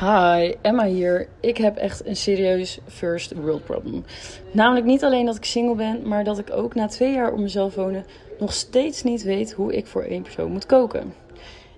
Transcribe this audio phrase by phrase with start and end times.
[0.00, 1.28] Hi, Emma hier.
[1.40, 4.04] Ik heb echt een serieus first world problem.
[4.52, 7.38] Namelijk niet alleen dat ik single ben, maar dat ik ook na twee jaar op
[7.38, 8.04] mezelf wonen
[8.38, 11.14] nog steeds niet weet hoe ik voor één persoon moet koken.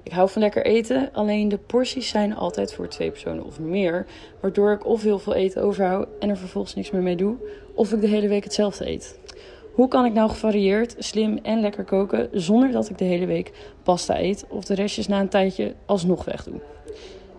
[0.03, 4.06] Ik hou van lekker eten, alleen de porties zijn altijd voor twee personen of meer,
[4.41, 7.37] waardoor ik of heel veel eten overhoud en er vervolgens niks meer mee doe,
[7.75, 9.19] of ik de hele week hetzelfde eet.
[9.75, 13.53] Hoe kan ik nou gevarieerd, slim en lekker koken zonder dat ik de hele week
[13.82, 16.61] pasta eet of de restjes na een tijdje alsnog wegdoe?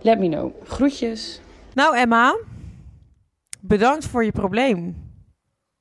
[0.04, 0.52] Let me know.
[0.68, 1.42] Groetjes.
[1.74, 2.38] Nou Emma,
[3.60, 4.96] bedankt voor je probleem.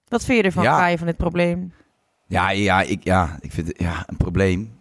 [0.09, 0.79] Wat vind je ervan, Ja.
[0.79, 1.73] Kai, van dit probleem?
[2.27, 4.73] Ja, ja, ik, ja, ik vind het ja, een probleem.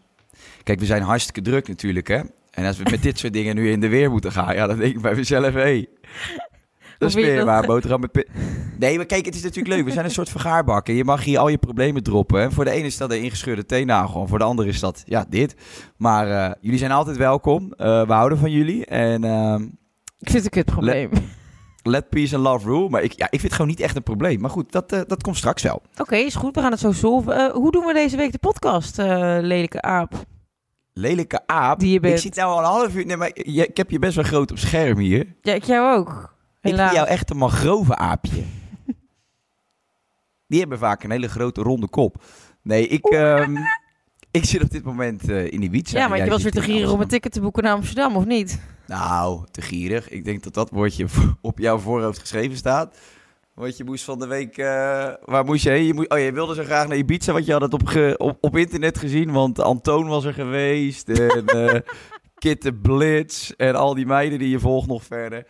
[0.63, 2.21] Kijk, we zijn hartstikke druk natuurlijk, hè.
[2.51, 4.77] En als we met dit soort dingen nu in de weer moeten gaan, ja, dan
[4.77, 5.85] denk ik bij mezelf, hé.
[7.01, 8.27] Dat is weer waar, boterham met
[8.79, 9.85] Nee, maar kijk, het is natuurlijk leuk.
[9.85, 10.93] We zijn een soort vergaarbakken.
[10.93, 12.41] Je mag hier al je problemen droppen.
[12.41, 14.21] En voor de ene is dat een ingescheurde teennagel.
[14.21, 15.55] En voor de andere is dat, ja, dit.
[15.97, 17.73] Maar eh, jullie zijn altijd welkom.
[17.73, 18.85] Eh, we houden van jullie.
[18.85, 19.61] En ehm,
[20.19, 21.09] Ik vind het een kutprobleem.
[21.83, 22.89] let peace and love rule.
[22.89, 24.39] Maar ik, ja, ik vind het gewoon niet echt een probleem.
[24.41, 25.81] Maar goed, dat, eh, dat komt straks wel.
[25.97, 26.55] Oké, is goed.
[26.55, 27.51] We gaan het zo solven.
[27.51, 28.97] Hoe doen we deze week de podcast,
[29.41, 30.13] lelijke aap?
[30.93, 31.79] Lelijke aap.
[31.79, 32.13] Die je bent.
[32.15, 33.05] Ik zit nou al een half uur...
[33.05, 35.35] Nee, maar je- ik heb je best wel groot op scherm hier.
[35.41, 36.33] Ja, ik jou ook.
[36.61, 38.43] Ik vind jou echt een mangrove aapje.
[40.47, 42.23] Die hebben vaak een hele grote ronde kop.
[42.61, 43.55] Nee, ik, ehm,
[44.31, 45.99] ik zit op dit moment eh, in Ibiza.
[45.99, 48.25] Ja, maar je was weer te gierig om een ticket te boeken naar Amsterdam, of
[48.25, 48.61] niet?
[48.87, 50.09] Nou, te gierig.
[50.09, 51.05] Ik denk dat dat woordje
[51.41, 52.97] op jouw voorhoofd geschreven staat.
[53.53, 54.57] Want je moest van de week...
[54.57, 54.65] eh,
[55.25, 55.85] waar moest je heen?
[55.85, 58.15] Je, moest, oh, je wilde zo graag naar Ibiza, want je had het op, ge-
[58.17, 59.31] op, op internet gezien.
[59.31, 61.09] Want Antoon was er geweest.
[61.09, 61.79] En eh
[62.39, 63.49] Kit de Blitz.
[63.57, 65.45] En al die meiden die je volgt nog verder.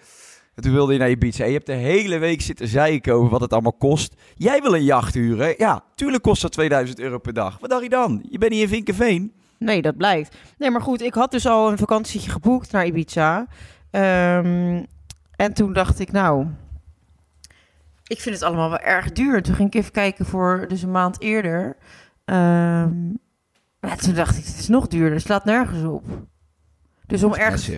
[0.62, 1.44] En toen wilde je naar Ibiza.
[1.44, 4.16] En je hebt de hele week zitten zeiken over wat het allemaal kost.
[4.36, 5.56] Jij wil een jacht huren.
[5.58, 7.58] Ja, tuurlijk kost dat 2000 euro per dag.
[7.60, 8.26] Wat dacht je dan?
[8.30, 9.34] Je bent niet in Vinkenveen.
[9.58, 10.36] Nee, dat blijkt.
[10.58, 13.48] Nee, maar goed, ik had dus al een vakantietje geboekt naar Ibiza.
[13.92, 14.84] Ehm,
[15.36, 16.48] en toen dacht ik, nou,
[18.08, 19.42] ik vind het allemaal wel erg duur.
[19.42, 21.78] Toen ging ik even kijken voor dus een maand eerder.
[22.26, 23.10] Ehm,
[23.80, 25.14] maar toen dacht ik, het is nog duurder.
[25.14, 26.04] Het slaat nergens op.
[27.06, 27.70] Dus om ergens.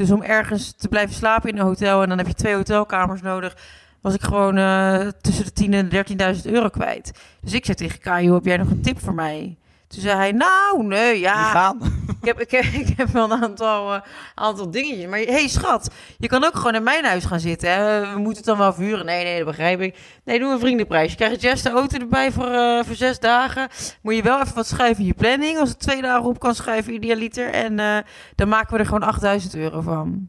[0.00, 3.20] Dus om ergens te blijven slapen in een hotel en dan heb je twee hotelkamers
[3.20, 3.56] nodig.
[4.00, 5.88] was ik gewoon eh, tussen de 10 en
[6.36, 7.12] 13.000 euro kwijt.
[7.40, 9.56] Dus ik zei tegen Kajo, heb jij nog een tip voor mij?
[9.86, 11.78] Toen zei hij, nou, nee, Die ja, gaan.
[12.20, 12.40] Ik heb,
[12.86, 14.00] ik, heb, wel een aantal, eh,
[14.34, 15.06] aantal dingetjes.
[15.06, 18.00] Maar hey, schat, je kan ook gewoon in mijn huis gaan zitten.
[18.00, 19.06] We moeten het dan wel verhuren.
[19.06, 19.98] Nee, nee, dat begrijp ik.
[20.24, 21.10] Nee, doe een vriendenprijs.
[21.10, 23.68] Je krijgt Jess de auto erbij voor, eh, voor zes dagen.
[24.02, 25.58] Moet je wel even wat schrijven in je planning.
[25.58, 27.50] Als het twee dagen op kan schrijven, idealiter.
[27.50, 27.96] En eh,
[28.34, 30.28] dan maken we er gewoon 8000 euro van.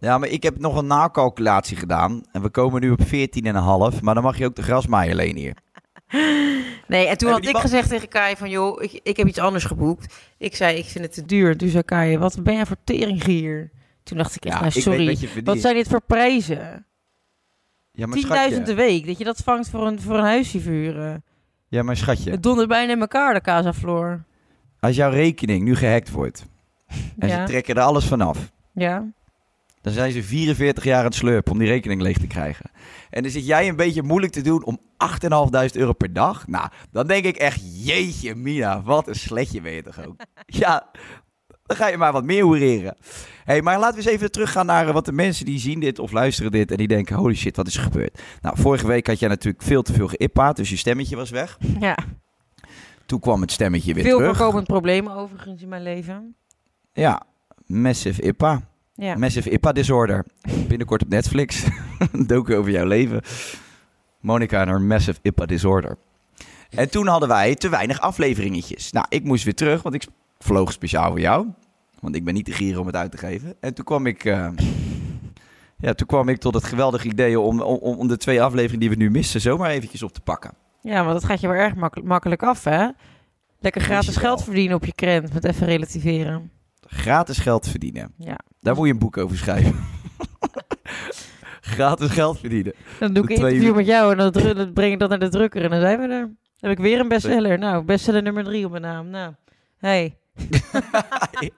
[0.00, 2.22] Ja, maar ik heb nog een nakalculatie gedaan.
[2.32, 4.00] En we komen nu op 14,5.
[4.02, 5.56] Maar dan mag je ook de grasmaaier lenen hier.
[6.86, 9.64] Nee, en toen had ik gezegd tegen Kai van, joh, ik, ik heb iets anders
[9.64, 10.14] geboekt.
[10.38, 11.56] Ik zei, ik vind het te duur.
[11.56, 13.70] Toen zei Kai, wat ben jij voor teringgier?
[14.02, 15.46] Toen dacht ik echt, Ja, nou, ik weet sorry, wat je verdient.
[15.46, 16.86] wat zijn dit voor prijzen?
[17.92, 18.62] Ja, maar 10.000 schatje.
[18.62, 21.24] de week, dat je dat vangt voor een, voor een huisje verhuren.
[21.68, 22.30] Ja, maar schatje.
[22.30, 24.24] Het dondert bijna in elkaar, de Casa Floor.
[24.80, 26.44] Als jouw rekening nu gehackt wordt.
[27.18, 27.40] En Ja.
[27.40, 28.50] ze trekken er alles vanaf.
[28.72, 29.04] Ja.
[29.80, 32.70] Dan zijn ze 44 jaar aan het slurpen om die rekening leeg te krijgen.
[33.10, 34.78] En dan zit jij een beetje moeilijk te doen om
[35.62, 36.46] 8.500 euro per dag.
[36.46, 40.14] Nou, dan denk ik echt, jeetje Mina, wat een sletje ben je toch ook.
[40.46, 40.90] ja,
[41.62, 42.96] dan ga je maar wat meer hoereren.
[43.44, 45.98] hey, maar laten we eens even teruggaan naar eh, wat de mensen die zien dit
[45.98, 46.70] of luisteren dit...
[46.70, 48.22] en die denken, holy shit, wat is er gebeurd?
[48.40, 51.58] Nou, vorige week had jij natuurlijk veel te veel geïppaard, dus je stemmetje was weg.
[51.80, 51.96] ja.
[53.06, 54.36] Toen kwam het stemmetje weer Veel terug.
[54.36, 56.36] voorkomend probleem overigens in mijn leven.
[56.92, 57.22] Ja,
[57.66, 58.62] Massive IPA.
[59.00, 59.16] Ja.
[59.16, 60.24] Massive IPA Disorder.
[60.68, 61.64] Binnenkort op Netflix.
[62.12, 63.20] Een docu over jouw leven.
[64.20, 65.96] Monica en haar Massive IPA Disorder.
[66.70, 68.92] En toen hadden wij te weinig afleveringetjes.
[68.92, 70.06] Nou, ik moest weer terug, want ik
[70.38, 71.46] vloog speciaal voor jou.
[72.00, 73.54] Want ik ben niet te gieren om het uit te geven.
[73.60, 74.24] En toen kwam ik...
[74.24, 74.48] eh,
[75.78, 78.90] ja, toen kwam ik tot het geweldige idee om, om, om de twee afleveringen die
[78.90, 79.40] we nu missen...
[79.40, 80.50] zomaar eventjes op te pakken.
[80.82, 82.88] ja, want dat gaat je wel erg makkel- makkelijk af, hè?
[83.60, 86.50] Lekker gratis geld verdienen op je krent, met even relativeren.
[86.90, 88.12] Gratis geld verdienen.
[88.16, 88.38] Ja.
[88.60, 89.74] Daar moet je een boek over schrijven.
[91.60, 92.72] Gratis geld verdienen.
[92.98, 95.28] Dan doe ik een twee interview met jou en dan, breng ik dat naar de
[95.28, 96.20] drukker en dan zijn we er.
[96.20, 97.58] Dan heb ik weer een bestseller.
[97.58, 99.08] Nou, bestseller nummer drie op mijn naam.
[99.08, 99.34] Nou,
[99.78, 100.16] hey.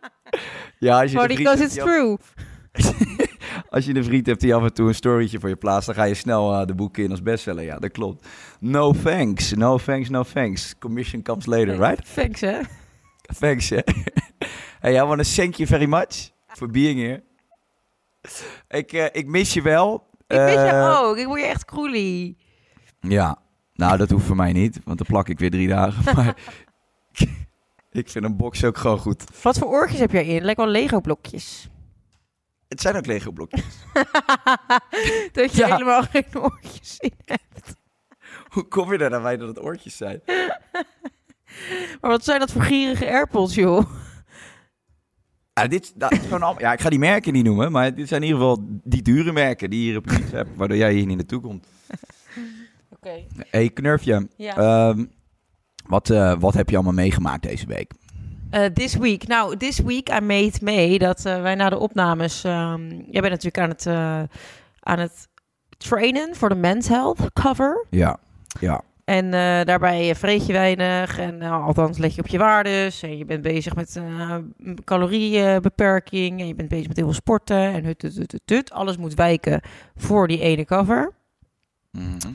[0.79, 2.17] Ja, als je, But een vriend because hebt it's die true.
[3.71, 5.95] Als je een vriend hebt die af en toe een storytje voor je plaatst, dan
[5.95, 7.65] ga je snel eh, de boeken in als bestseller.
[7.65, 8.27] Ja, dat klopt.
[8.61, 10.75] No thanks, no thanks, no thanks.
[10.79, 12.15] Commission comes later, right?
[12.15, 12.59] Thanks, hè?
[13.39, 13.81] Thanks, hè.
[14.81, 17.23] Hey, I want to thank you very much for being here.
[18.69, 20.09] Ik, eh, ik mis je wel.
[20.27, 21.17] Ik Eh, je ook.
[21.17, 22.37] Ik word je echt kroelie.
[23.01, 23.39] Ja,
[23.75, 26.05] nou dat hoeft voor mij niet, want dan plak ik weer drie dagen.
[26.17, 26.37] Maar
[27.93, 29.43] ik vind een box ook gewoon goed.
[29.43, 30.43] Wat voor oortjes heb jij in?
[30.45, 31.69] Lijkt wel Lego-blokjes.
[32.69, 33.65] Het zijn ook Lego blokjes.
[35.33, 35.67] dat je Ja.
[35.67, 37.75] helemaal geen oortjes in hebt.
[38.49, 40.23] Hoe kom je er nou bij dat het oortjes zijn?
[42.01, 43.91] Maar wat zijn dat voor gierige airpods, joh?
[45.63, 48.23] Ja, dit, dat is gewoon ja, ik ga die merken niet noemen, maar dit zijn
[48.23, 51.17] in ieder geval die dure merken die je hier op hebt, waardoor jij hier niet
[51.17, 51.67] naartoe komt.
[52.97, 53.25] Oké.
[53.51, 54.57] hey, Knurfje, Ja.
[54.57, 55.05] ehm,
[55.87, 57.93] wat, eh, wat heb je allemaal meegemaakt deze week?
[58.51, 59.27] Eh, this week.
[59.27, 62.45] Nou, this week I made mee dat eh, wij na de opnames...
[62.45, 63.87] ehm, jij bent natuurlijk aan het,
[64.81, 65.29] aan het
[65.79, 67.87] trainen voor de Men's Health cover.
[67.91, 68.19] Ja,
[68.61, 68.83] ja.
[69.11, 71.19] En eh, daarbij vreet je weinig.
[71.19, 73.03] En eh, althans leg je op je waardes.
[73.03, 74.37] En je bent bezig met eh,
[74.85, 76.41] caloriebeperking.
[76.41, 77.57] En je bent bezig met heel veel sporten.
[77.73, 78.73] En hut, hut, hut.
[78.73, 79.61] Alles moet wijken
[79.97, 81.13] voor die ene cover.
[81.91, 82.33] Mhm.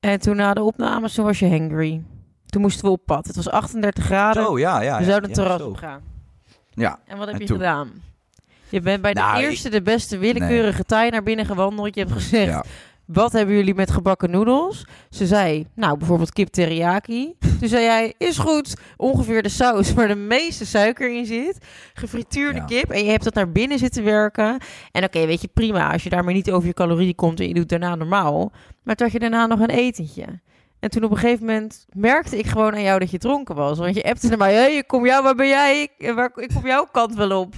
[0.00, 2.02] En toen na de opnames, toen was je hangry.
[2.46, 3.26] Toen moesten we op pad.
[3.26, 4.44] Het was 38 graden.
[4.44, 4.98] Zo, ja, ja.
[4.98, 6.00] we zouden het ja, terras op gaan.
[6.70, 7.56] Ja, En wat heb En je toen?
[7.56, 7.90] gedaan?
[8.68, 11.94] Je bent bij de Nou, ik- eerste, de beste willekeurige Thai naar binnen gewandeld.
[11.94, 12.64] Je hebt gezegd, ja.
[13.06, 14.86] Wat hebben jullie met gebakken noedels?
[15.10, 17.34] Ze zei, nou, bijvoorbeeld kip teriyaki.
[17.60, 21.58] Toen zei jij, is goed, ongeveer de saus waar de meeste suiker in zit.
[21.94, 22.64] Gefrituurde Ja.
[22.64, 24.58] kip en je hebt dat naar binnen zitten werken.
[24.92, 27.54] En oké, weet je, prima, als je daarmee niet over je calorieën komt en je
[27.54, 28.52] doet daarna normaal.
[28.82, 30.24] Maar toen had je daarna nog een etentje.
[30.80, 33.78] En toen op een gegeven moment merkte ik gewoon aan jou dat je dronken was.
[33.78, 35.82] Want je appte naar mij, hey, ik kom jou, waar ben jij?
[35.98, 37.54] Ik, waar, ik kom jouw kant wel op.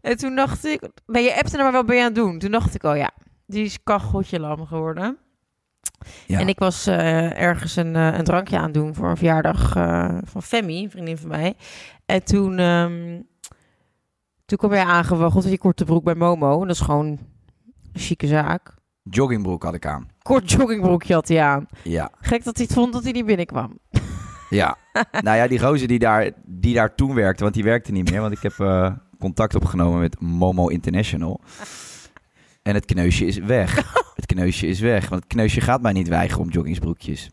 [0.00, 2.38] En toen dacht ik, nee, je appte naar mij, wat ben je aan het doen?
[2.38, 3.10] Toen dacht ik, oh ja,
[3.48, 5.18] die is kacheltje lam geworden.
[6.26, 6.38] Ja.
[6.38, 9.76] En ik was eh, ergens een, eh, een drankje aan het doen voor een verjaardag
[9.76, 11.56] eh, van Femi, een vriendin van mij.
[12.06, 13.20] En toen, ehm,
[14.44, 16.60] toen kwam jij aangewaggeld in je korte broek bij Momo.
[16.60, 17.20] En dat is gewoon een
[17.92, 18.74] chique zaak.
[19.02, 20.08] Joggingbroek had ik aan.
[20.22, 21.66] Kort joggingbroekje had hij aan.
[21.82, 23.78] Ja, Gek dat hij het vond dat hij niet binnenkwam.
[24.50, 24.76] ja.
[25.20, 28.20] nou ja, die gozer die daar, die daar toen werkte, want die werkte niet meer,
[28.20, 28.54] want ik heb
[29.18, 31.40] contact opgenomen met Momo International.
[32.68, 33.74] En het kneusje is weg.
[34.18, 37.30] Het kneusje is weg, want het kneusje gaat mij niet weigeren om joggingsbroekjes.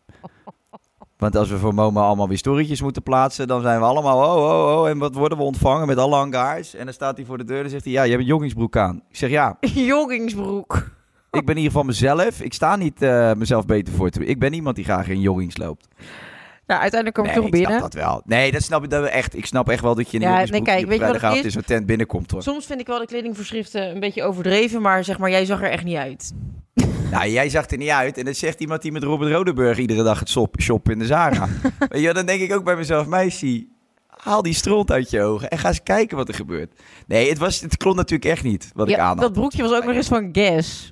[1.18, 4.44] Want als we voor Momo allemaal weer storytjes moeten plaatsen, dan zijn we allemaal, oh,
[4.44, 6.75] oh, oh, en wat worden we ontvangen met alle hangaars?
[6.75, 8.77] En dan staat hij voor de deur en zegt hij, ja, je hebt een joggingsbroek
[8.77, 8.96] aan.
[9.10, 9.58] Ik zeg, ja,
[9.92, 10.92] Joggingsbroek.
[11.32, 12.42] Ik ben ieder geval mezelf.
[12.42, 15.58] Ik sta niet eh, mezelf beter voor te Ik ben iemand die graag in joggings
[15.58, 15.88] loopt.
[16.67, 17.79] Nou, uiteindelijk kom ik nee, toch ik binnen.
[17.79, 18.22] snap dat wel.
[18.25, 19.38] Nee, dat snap ik dat echt.
[19.38, 21.43] Ik snap echt wel dat je in Ja, nee, kijk, weet je wat het is?
[21.43, 22.43] in zo'n tent binnenkomt hoor.
[22.43, 25.69] Soms vind ik wel de kledingvoorschriften een beetje overdreven, maar zeg maar, jij zag er
[25.69, 26.34] echt niet uit.
[27.12, 28.17] Nou, jij zag er niet uit.
[28.17, 30.29] En dat zegt iemand die met Robert Rodenburg iedere dag het
[30.60, 31.48] shop, in de Zara.
[31.89, 33.67] Weet je, dan denk ik ook bij mezelf, meisje,
[34.07, 36.72] haal die stront uit je ogen en ga eens kijken wat er gebeurt.
[37.07, 39.86] Nee, het, was, het klonk natuurlijk echt niet wat ik aan dat broekje was ook
[39.86, 40.91] nog eens van Guess.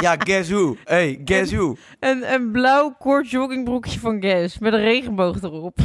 [0.00, 0.76] Ja, guess who?
[0.84, 1.76] Hey, guess who?
[2.00, 5.78] Een, een blauw kort joggingbroekje van Guess met een regenboog erop.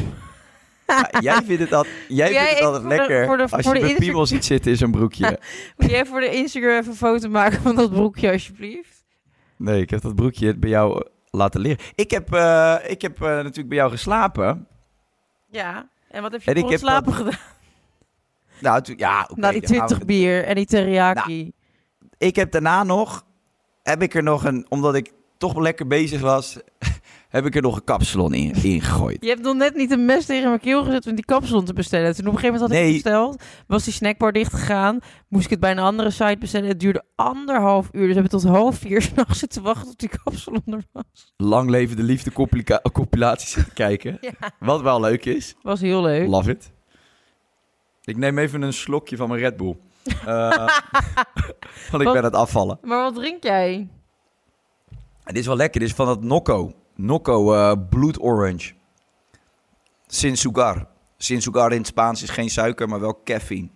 [0.88, 3.66] Ja, jij vindt het, al, jij Jij vindt het altijd de- lekker voor de- als
[3.66, 5.40] voor je de Insta- piemel ziet zitten in zo'n broekje.
[5.78, 9.04] Wil jij voor de Instagram even een foto maken van dat broekje, alsjeblieft?
[9.58, 11.86] Nee, ik heb dat broekje bij jou eh, laten leren.
[11.96, 14.68] Ik heb, eh, ik heb eh, natuurlijk bij jou geslapen.
[15.50, 15.90] Ja.
[16.10, 17.40] En wat heb je En voor heb slapen dat- gedaan?
[18.60, 19.40] Nou, ja, oké.
[19.40, 21.52] Na die dan gaan we- 20 bier en die teriyaki.
[22.18, 23.26] ik heb daarna nog,
[23.84, 26.58] heb ik er nog een, omdat ik toch lekker bezig was,
[27.30, 29.18] heb ik er nog een kapsalon in, in gegooid.
[29.24, 31.74] Je hebt nog net niet een mes tegen mijn keel gezet om die kapsalon te
[31.74, 32.16] bestellen.
[32.16, 32.94] Toen op een gegeven moment had ik Nee.
[32.94, 35.00] het besteld, was die snackbar dicht gegaan.
[35.28, 36.68] Moest ik het bij een andere site bestellen.
[36.68, 38.00] Het duurde anderhalf uur.
[38.02, 41.34] Dus we hebben tot half vier s'nachts zitten wachten tot die kapsalon er was.
[41.38, 42.32] Lang leven de liefde
[42.92, 44.18] compilaties zitten kijken.
[44.40, 44.52] Ja.
[44.60, 45.56] Wat wel leuk is.
[45.62, 46.28] Was heel leuk.
[46.28, 46.72] Love it.
[48.04, 49.78] Ik neem even een slokje van mijn Red Bull.
[50.26, 50.50] Eh,
[51.92, 52.78] want ik Wat- ben het afvallen.
[52.82, 53.88] Maar wat drink jij?
[55.24, 55.80] Het is wel lekker.
[55.80, 56.74] Dit is van het Nocco.
[56.96, 58.74] Nocco eh Blood Orange.
[60.08, 60.88] Sin sugar.
[61.18, 63.68] Sin sugar in het Spaans is geen suiker, maar wel caffeine.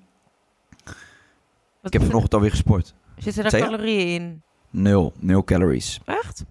[1.81, 2.93] Wat Ik heb vanochtend alweer gesport.
[3.17, 4.41] Zitten daar calorieën in?
[4.69, 5.13] Nul.
[5.19, 5.99] Nul calories.
[6.05, 6.43] Echt?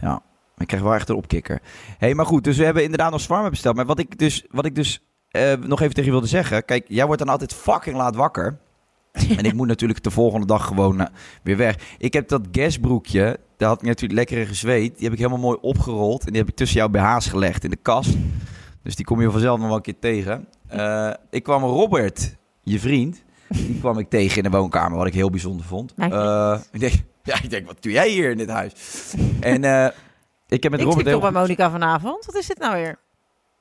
[0.00, 0.22] Ja.
[0.56, 1.62] Ik krijg wel echt een opkikker.
[1.98, 2.44] hey, maar goed.
[2.44, 3.76] Dus we hebben inderdaad nog zwarmen besteld.
[3.76, 5.00] Maar wat ik dus, wat ik dus
[5.30, 6.64] eh, nog even tegen je wilde zeggen.
[6.64, 8.58] Kijk, jij wordt dan altijd fucking laat wakker.
[9.38, 11.06] En ik moet natuurlijk de volgende dag gewoon eh,
[11.42, 11.76] weer weg.
[11.98, 14.94] Ik heb dat gasbroekje, daar had ik natuurlijk lekker in gezweet.
[14.94, 16.24] Die heb ik helemaal mooi opgerold.
[16.24, 18.16] En die heb ik tussen jouw BH's gelegd in de kast.
[18.82, 20.46] Dus die kom je vanzelf nog wel een keer tegen.
[20.68, 25.14] Eh, ik kwam Robert, je vriend, die kwam ik tegen in de woonkamer, wat ik
[25.14, 25.94] heel bijzonder vond.
[25.96, 26.92] Eh, ik, denk,
[27.22, 28.72] ja, ik denk, wat doe jij hier in dit huis?
[29.40, 29.88] En eh,
[30.48, 32.24] ik heb met ik Robert toch heel bij Monica vanavond.
[32.24, 32.98] Wat is dit nou weer?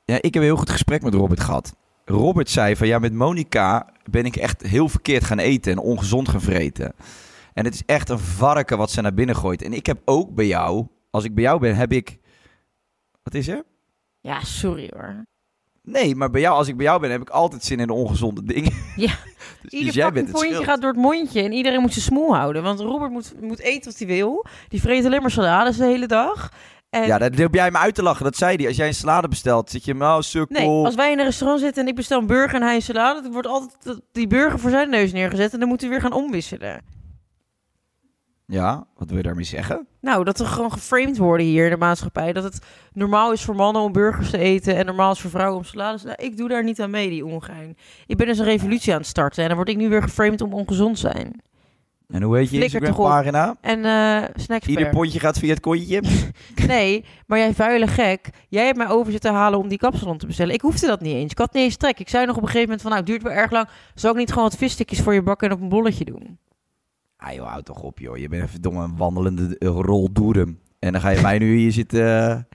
[0.05, 1.75] ja, ik heb een heel goed gesprek met Robert gehad.
[2.05, 6.29] Robert zei van ja, met Monica ben ik echt heel verkeerd gaan eten en ongezond
[6.29, 6.93] gaan vreten.
[7.53, 9.61] En het is echt een varken wat ze naar binnen gooit.
[9.61, 12.19] En ik heb ook bij jou, als ik bij jou ben, heb ik.
[13.23, 13.63] Wat is er?
[14.19, 15.25] Ja, sorry hoor.
[15.83, 17.93] Nee, maar bij jou, als ik bij jou ben, heb ik altijd zin in de
[17.93, 18.73] ongezonde dingen.
[18.95, 19.07] Ja.
[19.61, 22.35] dus, Ieder dus jij bent het gaat door het mondje en iedereen moet zijn smoel
[22.35, 22.63] houden.
[22.63, 24.45] Want Robert moet, moet eten wat hij wil.
[24.67, 26.51] Die vreet alleen maar salades de hele dag.
[26.91, 28.23] En Ja, dat heb jij me uit te lachen.
[28.23, 28.67] Dat zei hij.
[28.67, 30.59] Als jij een salade bestelt, zit je nou sukkel.
[30.59, 32.81] Nee, als wij in een restaurant zitten en ik bestel een burger en hij een
[32.81, 36.03] salade, dan wordt altijd die burger voor zijn neus neergezet en dan moeten we weer
[36.03, 36.81] gaan omwisselen.
[38.45, 39.87] Ja, wat wil je daarmee zeggen?
[40.01, 42.33] Nou, dat we gewoon geframed worden hier in de maatschappij.
[42.33, 42.59] Dat het
[42.93, 46.03] normaal is voor mannen om burgers te eten en normaal is voor vrouwen om salades.
[46.03, 47.77] Nou, ik doe daar niet aan mee, die ongein.
[48.05, 50.41] Ik ben dus een revolutie aan het starten en dan word ik nu weer geframed
[50.41, 51.41] om ongezond te zijn.
[52.11, 53.55] En hoe heet je Instagram pagina?
[53.61, 56.01] En eh snacks Ieder pondje gaat via het kontje.
[56.67, 58.29] Nee, maar jij vuile gek.
[58.49, 60.53] Jij hebt mij over zitten halen om die kapsalon te bestellen.
[60.53, 61.31] Ik hoefde dat niet eens.
[61.31, 61.99] Ik had niet eens trek.
[61.99, 63.67] Ik zei nog op een gegeven moment van, nou, het duurt wel erg lang.
[63.95, 66.39] Zou ik niet gewoon wat visstikjes voor je bakken en op een bolletje doen?
[67.17, 68.17] Ah joh, houd toch op joh.
[68.17, 70.59] Je bent even domme wandelende eh, roldoerem.
[70.79, 71.99] En dan ga je mij nu hier zitten,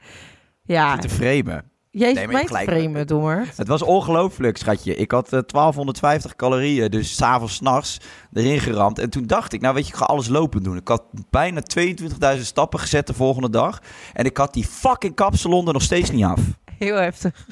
[0.63, 1.71] Ja, zitten framen.
[1.99, 2.69] Jij Nee, zit maar mij te gelijk.
[2.71, 3.53] framen, dommer.
[3.57, 4.95] Het was ongelooflijk, schatje.
[4.95, 8.01] Ik had eh, 1250 calorieën, dus s'avonds, s'nachts
[8.33, 8.99] erin geramd.
[8.99, 10.77] En toen dacht ik, nou weet je, ik ga alles lopen doen.
[10.77, 11.63] Ik had bijna
[12.37, 13.83] 22.000 stappen gezet de volgende dag.
[14.13, 16.41] En ik had die fucking kapsalon er nog steeds niet af.
[16.79, 17.47] Heel heftig.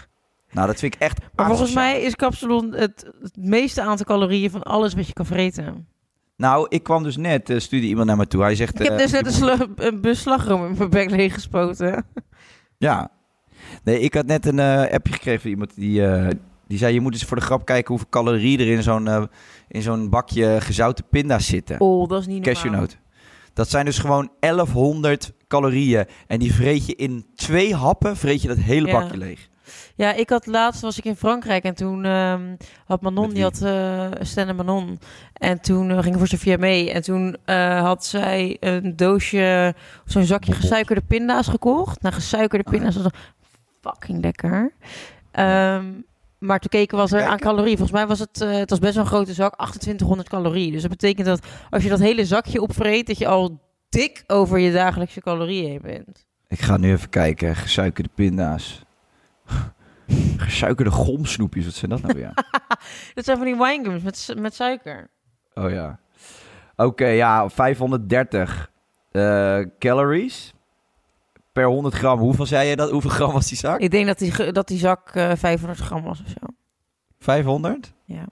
[0.51, 4.51] Nou, dat vind ik echt Maar volgens mij is kapsalon het, het meeste aantal calorieën
[4.51, 5.89] van alles wat je kan vreten.
[6.37, 8.43] Nou, ik kwam dus net, eh, stuurde iemand naar me toe.
[8.43, 8.81] Hij zegt...
[8.81, 12.07] Ik heb eh, dus net een, een beslagroom in mijn bek leeggespoten.
[12.79, 13.11] Ja.
[13.85, 16.28] Nee, ik had net een eh, appje gekregen van iemand die, eh,
[16.66, 16.95] die zei...
[16.95, 19.23] je moet eens voor de grap kijken hoeveel calorieën er in zo'n, eh,
[19.69, 21.81] in zo'n bakje gezouten pinda's zitten.
[21.81, 22.54] Oh, dat is niet normaal.
[22.54, 22.99] Cashewnoot.
[23.52, 26.07] Dat zijn dus gewoon 1100 calorieën.
[26.26, 29.00] En die vreet je in twee happen, vreet je dat hele Ja.
[29.00, 29.49] bakje leeg.
[29.97, 33.61] Ja, ik had laatst was ik in Frankrijk en toen ehm, had Manon, die had
[33.62, 34.99] uh, Stan en Manon.
[35.33, 36.93] En toen uh, ging voor Sophia mee.
[36.93, 37.37] En toen
[37.81, 42.02] had zij een doosje, zo'n zakje gesuikerde pinda's gekocht.
[42.02, 43.12] Nou, gesuikerde pinda's was
[43.85, 44.73] fucking lekker.
[45.33, 46.05] Um,
[46.38, 47.76] maar toen keken was er aan calorieën.
[47.76, 50.73] Volgens mij was het, uh, het was best wel een grote zak, 2800 calorieën.
[50.73, 54.59] Dus dat betekent dat als je dat hele zakje opvreet, dat je al dik over
[54.59, 56.26] je dagelijkse calorieën heen bent.
[56.49, 57.57] Ik ga nu even kijken.
[57.57, 58.83] Gesuikerde pinda's.
[60.37, 62.33] Gesuikerde gomsnoepjes, wat zijn dat nou weer?
[63.14, 65.11] dat zijn van die winegums met, met suiker.
[65.55, 65.99] Oh ja.
[66.76, 68.71] Oké, ja, 530
[69.11, 70.55] eh, calories
[71.54, 72.18] per 100 gram.
[72.18, 72.90] Hoeveel zei je dat?
[72.90, 73.80] Hoeveel gram was die zak?
[73.80, 76.46] Ik denk dat die, dat die zak eh 500 gram was of zo.
[77.18, 77.92] 500?
[78.04, 78.25] Ja.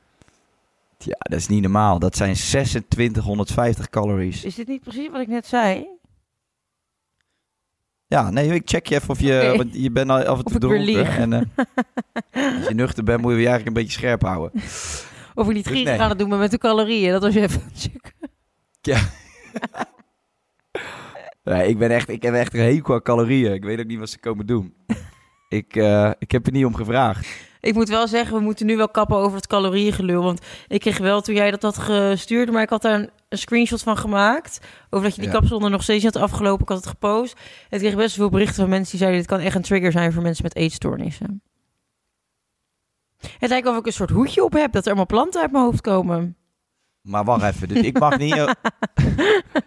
[0.98, 1.98] Ja, dat is niet normaal.
[1.98, 4.44] Dat zijn 2650 calories.
[4.44, 5.86] Is dit niet precies wat ik net zei?
[8.06, 9.54] Ja, nee, ik check je even of je...
[9.56, 11.06] Want je bent al af en toe dronken.
[11.06, 11.40] En, eh,
[12.56, 14.62] als je nuchter bent, moet je je eigenlijk een beetje scherp houden.
[15.34, 16.00] Of ik niet Dus gierig nee.
[16.00, 17.12] aan het doen ben met de calorieën.
[17.12, 18.12] Dat was je even checken.
[21.44, 23.52] Nee, ik, ben echt, ik heb echt een hekel aan calorieën.
[23.52, 24.74] Ik weet ook niet wat ze komen doen.
[25.48, 27.50] ik, eh, ik heb er niet om gevraagd.
[27.60, 30.22] Ik moet wel zeggen, we moeten nu wel kappen over het calorieëngelul.
[30.22, 33.38] Want ik kreeg wel, toen jij dat had gestuurd, maar ik had daar een, een
[33.38, 34.60] screenshot van gemaakt.
[34.90, 35.38] Over dat je die Ja.
[35.38, 36.62] kapsel er nog steeds had afgelopen.
[36.62, 37.32] Ik had het gepost.
[37.68, 39.20] En ik kreeg best veel berichten van mensen die zeiden...
[39.20, 41.42] dit kan echt een trigger zijn voor mensen met eetstoornissen.
[43.38, 44.72] Het lijkt wel of ik een soort hoedje op heb...
[44.72, 46.36] dat er allemaal planten uit mijn hoofd komen.
[47.02, 48.34] Maar wacht even, dus ik mag niet...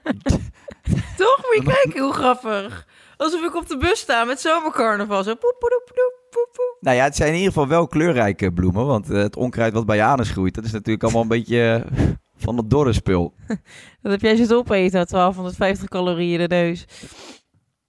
[1.18, 1.38] Toch?
[1.38, 2.88] Moet je kijken, hoe grappig.
[3.18, 5.24] Alsof ik op de bus sta met zomercarnaval.
[5.24, 5.96] Zo poep, poep, poep,
[6.30, 8.86] poep, poep, nou ja, het zijn in ieder geval wel kleurrijke bloemen.
[8.86, 11.86] Want eh, het onkruid wat bij je anus groeit, dat is natuurlijk allemaal een beetje
[11.90, 12.04] eh,
[12.38, 13.34] van het dorre spul.
[14.02, 16.86] Dat heb jij zitten opeten, 1250 calorieën in de neus.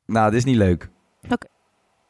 [0.07, 0.89] Nou, dit is niet leuk.
[1.31, 1.47] Oké.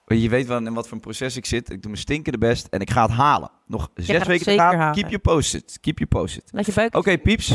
[0.07, 1.71] Je weet wel in wat voor een proces ik zit.
[1.71, 3.51] Ik doe mijn stinkende best en ik ga het halen.
[3.67, 4.77] Nog zes weken te gaan.
[4.77, 4.95] halen.
[4.95, 5.79] Keep you posted.
[5.81, 6.49] Keep you posted.
[6.53, 6.97] Laat je buik...
[6.97, 7.55] Oké, pieps.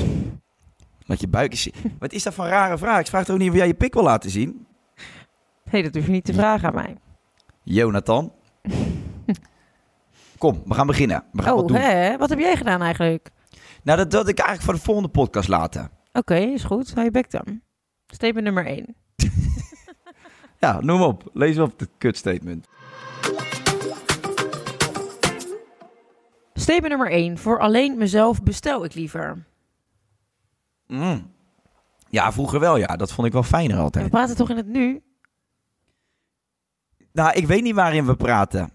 [1.06, 1.74] Laat je buik zien.
[2.00, 3.00] Wat is dat voor een rare vraag?
[3.00, 4.66] Ik vraag toch niet of jij je pik wil laten zien?
[5.72, 6.98] Nee, dat hoef je niet te vragen aan mij.
[7.64, 8.34] Jonathan.
[10.38, 11.24] Kom, we gaan beginnen.
[11.32, 11.78] We gaan wat Oh, doen.
[11.78, 12.18] hè?
[12.18, 13.30] Wat heb jij gedaan eigenlijk?
[13.84, 15.92] Nou, dat wil ik eigenlijk voor de volgende podcast laten.
[16.14, 16.92] Oké, is goed.
[16.94, 17.62] Hou je bek dan.
[18.08, 18.96] Statement nummer 1.
[20.60, 21.30] Ja, noem op.
[21.34, 22.68] Lees op het kutstatement.
[26.54, 27.38] Statement nummer 1.
[27.38, 29.46] Voor alleen mezelf bestel ik liever.
[30.92, 31.32] Mm.
[32.10, 32.96] Ja, vroeger wel, ja.
[32.96, 34.10] Dat vond ik wel fijner We altijd.
[34.10, 35.02] praten toch in het nu?
[37.12, 38.72] Nou, ik weet niet waarin we praten.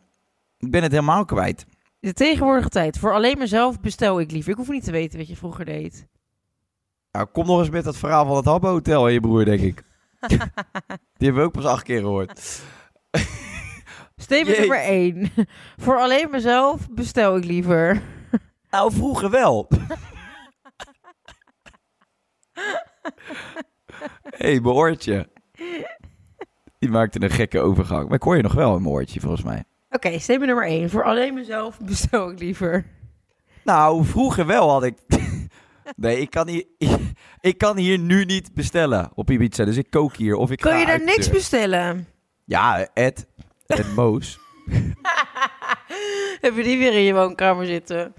[0.58, 1.66] Ik ben het helemaal kwijt.
[2.00, 2.98] De tegenwoordige tijd.
[2.98, 4.50] Voor alleen mezelf bestel ik liever.
[4.50, 6.06] Ik hoef niet te weten wat je vroeger deed.
[7.12, 9.60] Nou, kom nog eens met dat verhaal van het Habbo Hotel en je broer, denk
[9.60, 9.82] ik.
[11.16, 12.60] Die hebben we ook pas acht keer gehoord.
[14.16, 14.58] Statement Jee.
[14.58, 15.30] nummer 1.
[15.84, 18.02] Voor alleen mezelf bestel ik liever.
[18.70, 19.68] Nou, vroeger wel.
[24.30, 25.28] Hé, hey, mijn oortje.
[26.78, 28.04] Die maakte een gekke overgang.
[28.04, 29.64] Maar ik hoor je nog wel mijn oortje, volgens mij.
[29.90, 30.90] Oké, statement nummer 1.
[30.90, 32.86] Voor alleen mezelf bestel ik liever.
[33.64, 34.98] Nou, vroeger wel had ik...
[35.96, 36.64] Nee, ik kan, hier,
[37.40, 39.64] ik kan hier nu niet bestellen op Ibiza.
[39.64, 41.34] Dus ik kook hier of ik ga je daar niks deur.
[41.34, 42.08] bestellen?
[42.44, 43.26] Ja, Ed.
[43.66, 44.38] Ed Moos.
[46.40, 48.14] Heb je die weer in je woonkamer zitten?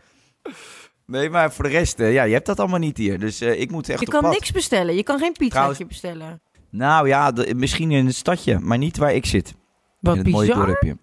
[1.07, 3.19] Nee, maar voor de rest, eh, ja, je hebt dat allemaal niet hier.
[3.19, 4.31] Dus eh, ik moet echt Je op kan pad.
[4.31, 4.95] niks bestellen.
[4.95, 6.41] Je kan geen pizzaatje bestellen.
[6.69, 9.53] Nou ja, de- misschien in het stadje, maar niet waar ik zit.
[9.99, 10.65] Wat in het mooie bizar.
[10.65, 10.97] dorpje.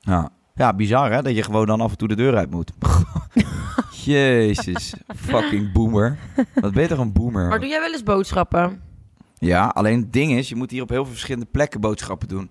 [0.00, 0.28] Ja.
[0.54, 2.72] ja, bizar hè, dat je gewoon dan af en toe de deur uit moet.
[4.04, 6.18] Jezus, fucking boomer.
[6.54, 7.48] Wat ben je toch een boomer?
[7.48, 8.82] Maar doe jij wel eens boodschappen?
[9.38, 12.50] Ja, alleen het ding is, je moet hier op heel veel verschillende plekken boodschappen doen.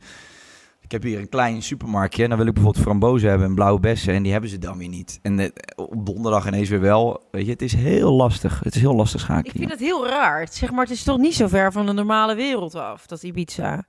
[0.90, 3.80] Ik heb hier een klein supermarktje en dan wil ik bijvoorbeeld frambozen hebben en blauwe
[3.80, 5.20] bessen en die hebben ze dan weer niet.
[5.22, 7.28] En eh, op donderdag ineens weer wel.
[7.32, 8.60] Weet je, het is heel lastig.
[8.64, 9.56] Het is heel lastig Ik schakelen.
[9.58, 10.48] vind het heel raar.
[10.52, 13.84] Zeg maar, het is toch niet zo ver van de normale wereld af, dat Ibiza.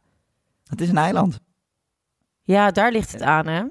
[0.67, 1.41] Het is een eiland.
[2.43, 3.63] Ja, daar ligt het aan, hè?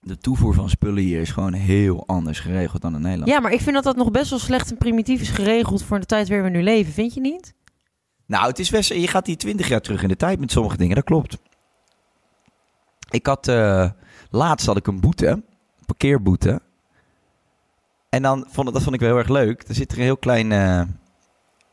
[0.00, 3.30] De toevoer van spullen hier is gewoon heel anders geregeld dan in Nederland.
[3.30, 6.00] Ja, maar ik vind dat dat nog best wel slecht en primitief is geregeld voor
[6.00, 6.92] de tijd waarin we nu leven.
[6.92, 7.54] Vind je niet?
[8.26, 10.76] Nou, het is best, je gaat hier twintig jaar terug in de tijd met sommige
[10.76, 11.38] dingen, dat klopt.
[13.10, 13.90] Ik had, eh,
[14.30, 15.44] laatst had ik een boete, een
[15.86, 16.60] parkeerboete.
[18.08, 19.64] En dan vond dat vond ik wel heel erg leuk.
[19.68, 20.82] Er zit er een heel klein, eh,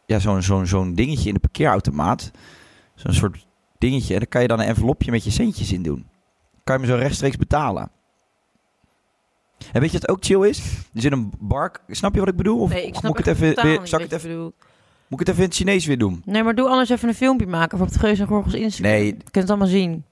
[0.06, 2.32] ja, zo'n zo'n zo'n dingetje in de parkeerautomaat.
[2.96, 4.14] Zo'n soort dingetje.
[4.14, 6.08] En daar kan je dan een envelopje met je centjes in doen.
[6.64, 7.92] Kan je me zo rechtstreeks betalen.
[9.72, 10.60] En weet je wat ook chill is?
[10.94, 11.82] Er zit een bark.
[11.88, 12.60] Snap je wat ik bedoel?
[12.60, 14.56] Of, Nee, ik snap moet ik het even, weer, zal ik het even, bedoelt.
[15.12, 16.22] Moet ik het even in het Chinees weer doen?
[16.26, 18.92] Nee, maar doe anders even een filmpje maken voor op het Geus en Gorgels Instagram.
[18.92, 19.06] Nee.
[19.06, 20.06] Je kunt het allemaal zien.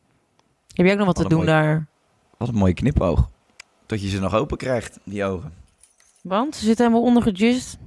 [0.73, 1.87] Heb jij ook nog wat te Wat doen daar?
[2.37, 3.29] Wat een mooie knipoog.
[3.85, 5.53] Tot je ze nog open krijgt, die ogen.
[6.21, 7.77] Want ze zitten helemaal ondergejust.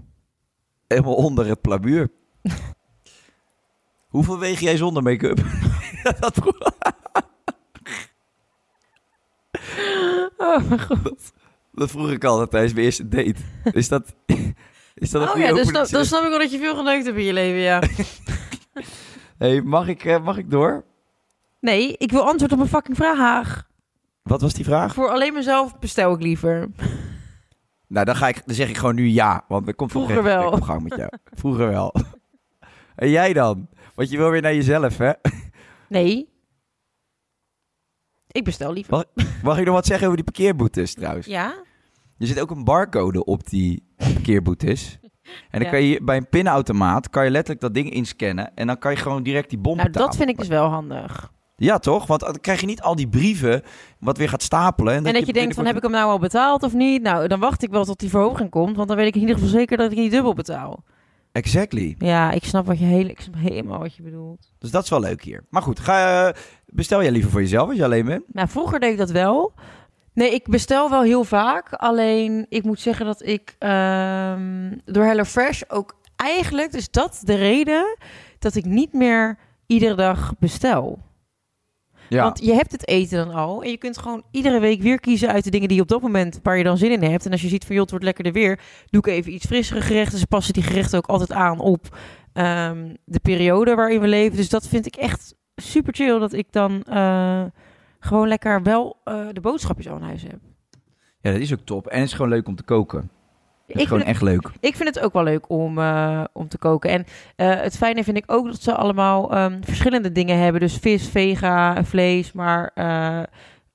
[0.86, 2.10] Helemaal onder het plabuur.
[4.08, 5.44] Hoeveel weeg jij zonder make-up?
[6.20, 6.38] dat
[10.36, 11.32] Oh, mijn god.
[11.72, 13.40] Dat vroeg ik altijd tijdens mijn eerste date.
[13.72, 14.14] Is dat,
[14.94, 17.18] is dat Oh ja, dus dan, dan snap ik wel dat je veel geneukt hebt
[17.18, 17.82] in je leven, ja.
[19.38, 20.84] hey, mag, ik, eh, mag ik door?
[21.60, 23.68] Nee, ik wil antwoord op een fucking vraag.
[24.22, 24.94] Wat was die vraag?
[24.94, 26.68] Voor alleen mezelf bestel ik liever.
[27.86, 29.44] Nou, dan, ga ik, dan zeg ik gewoon nu ja.
[29.48, 30.50] Want er komt Vroeger wel.
[30.50, 31.10] op gang met jou.
[31.34, 31.94] Vroeger wel.
[32.96, 33.68] En jij dan?
[33.94, 35.12] Want je wil weer naar jezelf, hè?
[35.88, 36.28] Nee.
[38.26, 38.92] Ik bestel liever.
[38.92, 39.08] Wat?
[39.42, 41.26] Mag ik nog wat zeggen over die parkeerboetes trouwens?
[41.26, 41.54] Ja?
[42.22, 44.98] Er zit ook een barcode op die parkeerboetes.
[45.50, 45.70] En dan Ja.
[45.70, 48.54] kan je bij een pinautomaat kan je letterlijk dat ding inscannen.
[48.54, 50.08] En dan kan je gewoon direct die bon Nou, betalen.
[50.08, 51.32] dat vind ik dus wel handig.
[51.56, 52.06] Ja, toch?
[52.06, 53.62] Want dan krijg je niet al die brieven
[53.98, 54.94] wat weer gaat stapelen.
[55.06, 57.02] En dat je denkt van, heb ik hem nou al betaald of niet?
[57.02, 58.76] Nou, dan wacht ik wel tot die verhoging komt.
[58.76, 60.84] Want dan weet ik in ieder geval zeker dat ik niet dubbel betaal.
[61.32, 61.94] Exactly.
[61.98, 64.52] Ja, ik snap, wat je heel, ik snap helemaal wat je bedoelt.
[64.58, 65.44] Dus dat is wel leuk hier.
[65.50, 66.34] Maar goed, ga, eh,
[66.66, 68.22] bestel jij liever voor jezelf als je alleen bent?
[68.32, 69.52] Nou, vroeger deed ik dat wel.
[70.14, 71.72] Nee, ik bestel wel heel vaak.
[71.72, 76.72] Alleen, ik moet zeggen dat ik ehm, door HelloFresh ook eigenlijk...
[76.72, 77.96] Dus dat de reden
[78.38, 80.98] dat ik niet meer iedere dag bestel.
[82.08, 82.22] Ja.
[82.22, 83.62] Want je hebt het eten dan al.
[83.62, 86.02] En je kunt gewoon iedere week weer kiezen uit de dingen die je op dat
[86.02, 86.40] moment...
[86.42, 87.26] waar je dan zin in hebt.
[87.26, 88.60] En als je ziet van, joh, het wordt lekkerder weer...
[88.90, 90.18] doe ik even iets frissere gerechten.
[90.18, 91.96] Ze passen die gerechten ook altijd aan op
[92.32, 94.36] ehm, de periode waarin we leven.
[94.36, 96.18] Dus dat vind ik echt super chill.
[96.18, 97.44] Dat ik dan eh,
[98.04, 100.38] gewoon lekker wel eh, de boodschapjes al aan huis heb.
[101.20, 101.86] ja, dat is ook top.
[101.86, 103.10] En het is gewoon leuk om te koken.
[103.66, 104.50] Het is Ik gewoon echt leuk.
[104.60, 106.90] ik vind het ook wel leuk om, eh, om te koken.
[106.90, 107.04] En
[107.36, 110.60] eh, het fijne vind ik ook dat ze allemaal ehm, verschillende dingen hebben.
[110.60, 112.32] Dus vis, vega, vlees.
[112.32, 113.22] Maar eh,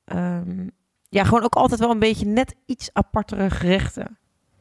[0.06, 0.68] ehm,
[1.10, 4.18] ja, gewoon ook altijd wel een beetje net iets apartere gerechten.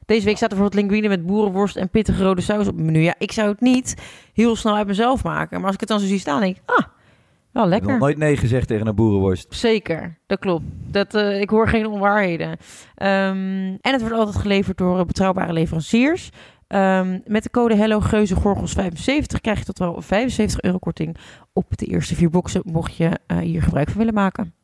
[0.06, 3.00] Deze week staat er bijvoorbeeld linguine met boerenworst en pittige rode saus op het menu.
[3.00, 3.94] Ja, ik zou het niet
[4.32, 5.56] heel snel uit mezelf maken.
[5.56, 6.86] Maar als ik het dan zo zie staan, denk ik, ah,
[7.56, 8.06] wel Ik heb nog lekker.
[8.06, 9.54] nooit nee gezegd tegen een boerenworst.
[9.54, 10.64] Zeker, dat klopt.
[10.68, 12.56] Dat, eh, ik hoor geen onwaarheden.
[12.94, 13.36] Ehm,
[13.80, 16.30] en het wordt altijd geleverd door eh, betrouwbare leveranciers.
[16.66, 21.16] Ehm, met de code Hello Geuze Gorgels 75 krijg je tot wel 75 euro korting
[21.52, 24.54] op de eerste vier boxen, mocht je eh, hier gebruik van willen maken.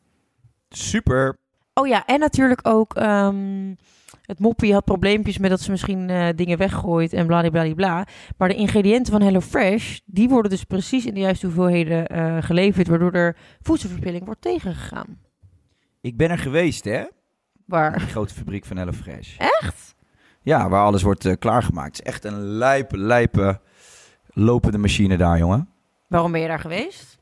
[0.69, 1.37] Super.
[1.73, 3.73] Oh ja, en natuurlijk ook ehm,
[4.25, 8.07] het moppie had probleempjes met dat ze misschien eh, dingen weggooit en bladibladibla.
[8.37, 12.87] Maar de ingrediënten van HelloFresh, die worden dus precies in de juiste hoeveelheden eh, geleverd,
[12.87, 15.19] waardoor er voedselverspilling wordt tegengegaan.
[16.01, 17.03] Ik ben er geweest, hè?
[17.65, 17.97] Waar?
[17.97, 19.37] Die grote fabriek van HelloFresh.
[19.37, 19.95] Echt?
[20.41, 21.97] Ja, waar alles wordt eh, klaargemaakt.
[21.97, 23.59] Het is echt een lijpe, lijpe
[24.27, 25.69] lopende machine daar, jongen.
[26.07, 27.21] Waarom ben je daar geweest?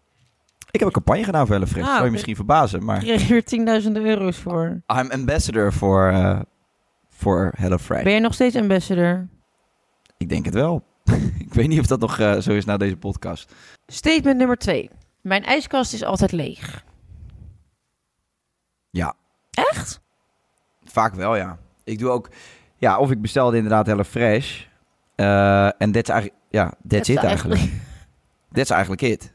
[0.71, 1.83] Ik heb een campagne gedaan voor HelloFresh.
[1.83, 2.99] Ah, Zou je misschien verbazen, maar...
[2.99, 4.81] Kreeg je er tienduizenden euro's voor.
[4.87, 6.13] I'm ambassador voor,
[7.21, 8.03] voor HelloFresh.
[8.03, 9.27] Ben je nog steeds ambassador?
[10.17, 10.83] Ik denk het wel.
[11.45, 13.53] ik weet niet of dat nog eh, zo is na deze podcast.
[13.87, 14.89] Statement nummer twee.
[15.21, 16.83] Mijn ijskast is altijd leeg.
[18.89, 19.13] Ja.
[19.51, 20.01] Echt?
[20.83, 21.57] Vaak wel, ja.
[21.83, 22.29] Ik doe ook...
[22.75, 24.65] Ja, of ik bestelde inderdaad HelloFresh.
[25.15, 26.41] eh en dat is eigenlijk...
[26.49, 27.61] Ja, that's it eigenlijk.
[28.53, 29.33] That's eigenlijk it.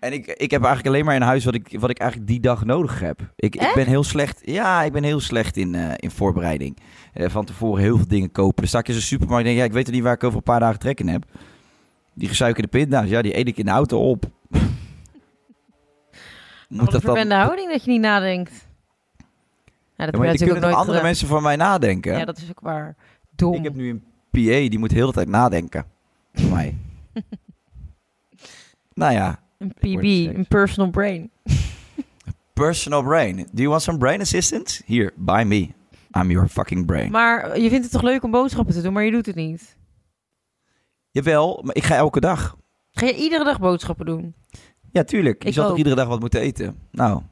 [0.00, 2.40] En ik, ik heb eigenlijk alleen maar in huis wat ik, wat ik eigenlijk die
[2.40, 3.32] dag nodig heb.
[3.36, 4.40] Ik, ik ben heel slecht.
[4.44, 6.76] Ja, ik ben heel slecht in, eh, in voorbereiding.
[7.12, 8.56] Eh, van tevoren heel veel dingen kopen.
[8.56, 10.24] Dan sta ik in zo'n supermarkt en denk, ja, ik weet er niet waar ik
[10.24, 11.24] over een paar dagen trek in heb.
[12.14, 14.24] Die gesuikerde pinda's, ja, die eet ik in de auto op.
[16.68, 18.66] Wat een verwende houding dat je niet nadenkt.
[19.96, 21.02] Ja, dat Ja, maar ook nooit andere gedaan.
[21.02, 22.18] mensen van mij nadenken.
[22.18, 22.96] Ja, dat is ook waar.
[23.36, 23.54] Dom.
[23.54, 25.84] Ik heb nu een PA, die moet heel de tijd nadenken.
[26.32, 26.76] Voor mij.
[28.94, 31.30] nou ja, Een PB, een personal brain.
[32.52, 33.36] personal brain.
[33.36, 34.82] Do you want some brain assistance?
[34.86, 35.68] Here, by me.
[36.20, 37.10] I'm your fucking brain.
[37.10, 39.76] Maar je vindt het toch leuk om boodschappen te doen, maar je doet het niet.
[41.10, 42.56] Jawel, maar ik ga elke dag.
[42.90, 44.34] Ga je iedere dag boodschappen doen?
[44.92, 45.42] Ja, tuurlijk.
[45.42, 46.78] Je Ik zal toch iedere dag wat moeten eten?
[46.90, 47.22] Nou,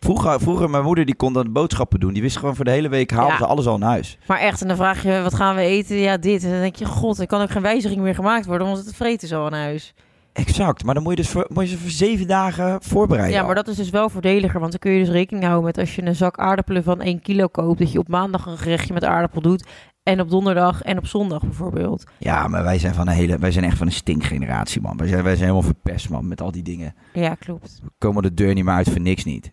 [0.00, 2.12] vroeger, vroeger mijn moeder die kon dan boodschappen doen.
[2.12, 3.38] Die wist gewoon voor de hele week haalde Ja.
[3.38, 4.18] ze alles al naar huis.
[4.26, 5.96] Maar echt, en dan vraag je, wat gaan we eten?
[5.96, 6.44] Ja, dit.
[6.44, 8.94] En dan denk je, god, er kan ook geen wijziging meer gemaakt worden, want het
[8.96, 9.94] vreten is al aan huis.
[10.40, 13.40] Exact, maar dan moet je, dus voor, moet je ze voor zeven dagen voorbereiden.
[13.40, 15.78] Ja, maar dat is dus wel voordeliger, want dan kun je dus rekening houden met
[15.78, 18.94] als je een zak aardappelen van 1 kilo koopt, dat je op maandag een gerechtje
[18.94, 19.66] met aardappel doet
[20.02, 22.04] en op donderdag en op zondag bijvoorbeeld.
[22.18, 24.96] Ja, maar wij zijn, van een hele, wij zijn echt van een stinkgeneratie, man.
[24.96, 26.94] Wij zijn, wij zijn helemaal verpest, man, met al die dingen.
[27.12, 27.80] Ja, klopt.
[27.82, 29.52] We komen de deur niet meer uit voor niks niet.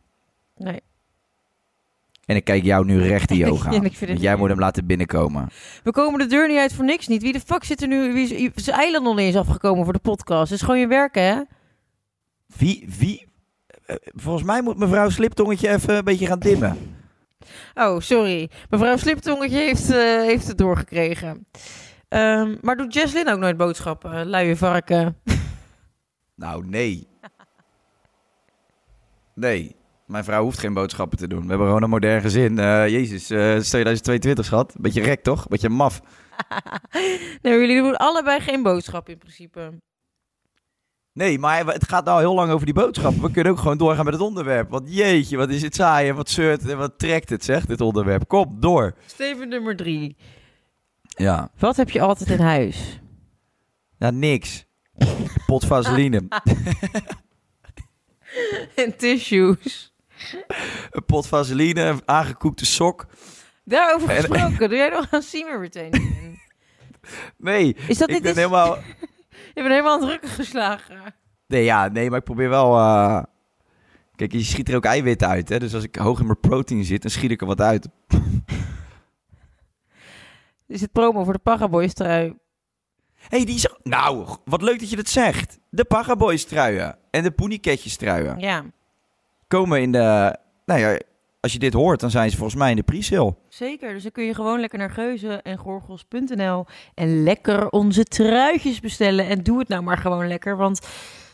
[0.57, 0.79] Nee.
[2.27, 3.81] En ik kijk jou nu recht in je ogen aan.
[4.07, 5.49] Want jij moet hem laten binnenkomen.
[5.83, 7.21] We komen de deur niet uit voor niks niet.
[7.21, 8.13] Wie de fuck zit er nu?
[8.13, 10.49] Wie is, is eiland nog eens afgekomen voor de podcast?
[10.49, 11.41] Het is gewoon je werken, hè?
[12.57, 13.27] Wie, wie...
[13.85, 16.77] eh, Volgens mij moet mevrouw Sliptongetje even een beetje gaan dimmen.
[17.75, 18.49] Oh, sorry.
[18.69, 21.47] Mevrouw Sliptongetje heeft, eh, heeft het doorgekregen.
[22.07, 24.25] Ehm, maar doet Jesslyn ook nooit boodschappen?
[24.29, 25.15] Luie varken.
[26.35, 27.07] Nou, nee.
[29.35, 29.75] Nee.
[30.07, 31.41] Mijn vrouw hoeft geen boodschappen te doen.
[31.41, 32.59] We hebben gewoon een modern gezin.
[32.59, 34.75] Eh, Jezus, eh, is 2022, schat.
[34.79, 35.47] Beetje rek, toch?
[35.47, 36.01] Beetje maf.
[37.41, 39.79] nee, jullie doen allebei geen boodschap in principe.
[41.13, 43.13] Nee, maar het gaat nou heel lang over die boodschap.
[43.13, 44.69] We kunnen ook gewoon doorgaan met het onderwerp.
[44.69, 47.81] Want jeetje, wat is het saai en wat zeurt en wat trekt het, zegt dit
[47.81, 48.27] onderwerp.
[48.27, 48.95] Kom, door.
[49.05, 50.15] Steven nummer drie.
[51.01, 52.99] Ja, Wat heb je altijd in huis?
[53.97, 54.65] nou niks.
[55.45, 56.21] Pot vaseline.
[58.75, 59.93] En tissues.
[60.91, 63.05] Een pot vaseline, een aangekoekte sok.
[63.63, 66.41] Daarover En- gesproken, doe jij nog aan semen retaining?
[67.37, 68.75] Nee, Is dat ik ben helemaal...
[69.55, 71.15] Je bent helemaal aan het drukken geslagen.
[71.47, 72.77] Nee, ja, nee, maar ik probeer wel...
[72.77, 73.23] eh,
[74.15, 75.59] Kijk, je schiet er ook eiwitten uit, hè.
[75.59, 77.87] Dus als ik hoog in mijn protein zit, dan schiet ik er wat uit.
[80.67, 82.35] Is het promo voor de Paraboys trui?
[83.19, 83.67] hey, die is...
[83.83, 85.59] Nou, wat leuk dat je dat zegt.
[85.69, 88.63] De Pagaboys truien en de Poeniketjes truien Ja,
[89.47, 90.35] komen in de...
[90.65, 90.99] Nou ja,
[91.39, 93.35] als je dit hoort, dan zijn ze volgens mij in de pre-sale.
[93.49, 93.93] zeker.
[93.93, 99.27] Dus dan kun je gewoon lekker naar geuzen en gorgels.nl en lekker onze truitjes bestellen.
[99.27, 100.87] En doe het nou maar gewoon lekker, want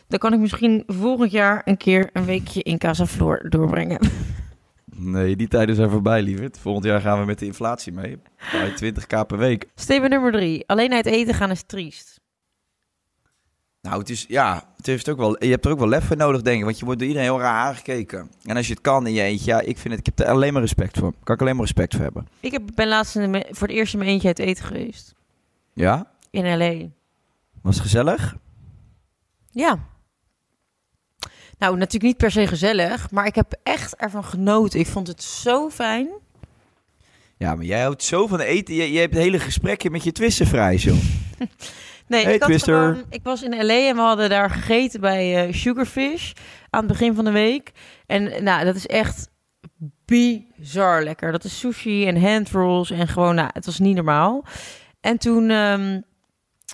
[0.08, 3.98] dan kan ik misschien volgend jaar een keer een weekje in Casa Floor doorbrengen.
[4.96, 6.58] Nee, die tijden zijn voorbij, lieverd.
[6.58, 8.18] Volgend jaar gaan we met de inflatie mee.
[8.52, 9.66] Bij 20k per week.
[9.74, 10.66] Steven nummer drie.
[10.66, 12.20] Alleen uit eten gaan is triest.
[13.84, 16.16] Nou, het is, ja, het heeft ook wel, je hebt er ook wel lef voor
[16.16, 16.64] nodig, denk ik.
[16.64, 18.30] Want je wordt door iedereen heel raar aangekeken.
[18.44, 20.32] En als je het kan in je eentje, ja, ik vind het, ik heb er
[20.34, 21.12] alleen maar respect voor.
[21.24, 22.28] Kan ik alleen maar respect voor hebben.
[22.40, 25.14] Ik heb, ben laatst in de- voor het eerst in mijn eentje uit eten geweest.
[25.72, 26.10] Ja?
[26.30, 26.86] In L.A.
[27.62, 28.36] Was het gezellig?
[29.50, 29.78] Ja.
[31.58, 34.80] Nou, natuurlijk niet per se gezellig, maar ik heb echt ervan genoten.
[34.80, 36.08] Ik vond het zo fijn.
[37.36, 38.74] Ja, maar jij houdt zo van eten.
[38.74, 40.94] Je, je hebt hele gesprekken met je twisten vrij, zo.
[42.06, 43.88] Nee, Hey, ik, had gewoon, ik was in L.A.
[43.88, 46.32] en we hadden daar gegeten bij eh, Sugarfish
[46.70, 47.72] aan het begin van de week.
[48.06, 49.30] En nou, dat is echt
[50.04, 51.32] bizar lekker.
[51.32, 54.44] Dat is sushi en handrolls en gewoon, nou, het was niet normaal.
[55.00, 56.00] En toen ehm,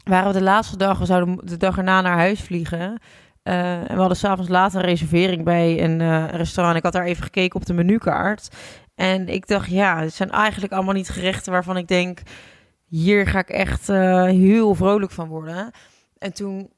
[0.05, 3.01] waren we de laatste dag, we zouden de dag erna naar huis vliegen.
[3.43, 6.77] Eh, en we hadden s'avonds laat een reservering bij een eh, restaurant.
[6.77, 8.49] Ik had daar even gekeken op de menukaart.
[8.95, 12.21] En ik dacht, ja, het zijn eigenlijk allemaal niet gerechten waarvan ik denk...
[12.91, 15.71] hier ga ik echt eh, heel vrolijk van worden.
[16.19, 16.71] En toen